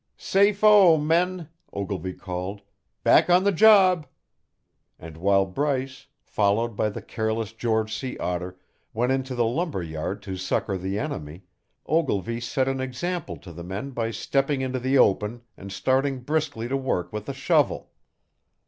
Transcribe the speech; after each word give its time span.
"Safe 0.17 0.59
o, 0.63 0.97
men," 0.97 1.47
Ogilvy 1.71 2.13
called. 2.13 2.63
"Back 3.03 3.27
to 3.27 3.39
the 3.39 3.51
job." 3.51 4.07
And 4.97 5.15
while 5.15 5.45
Bryce, 5.45 6.07
followed 6.23 6.75
by 6.75 6.89
the 6.89 7.03
careless 7.03 7.53
George 7.53 7.95
Sea 7.95 8.17
Otter, 8.17 8.57
went 8.95 9.11
into 9.11 9.35
the 9.35 9.45
lumber 9.45 9.83
yard 9.83 10.23
to 10.23 10.37
succour 10.37 10.79
the 10.79 10.97
enemy, 10.97 11.43
Ogilvy 11.85 12.39
set 12.39 12.67
an 12.67 12.81
example 12.81 13.37
to 13.37 13.51
the 13.53 13.63
men 13.63 13.91
by 13.91 14.09
stepping 14.09 14.61
into 14.61 14.79
the 14.79 14.97
open 14.97 15.43
and 15.55 15.71
starting 15.71 16.21
briskly 16.21 16.67
to 16.67 16.77
work 16.77 17.13
with 17.13 17.29
a 17.29 17.33
shovel. 17.35 17.91